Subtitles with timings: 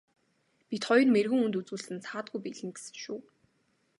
[0.69, 3.19] Бид хоёр мэргэн хүнд үзүүлсэн саадгүй биелнэ гэсэн шүү.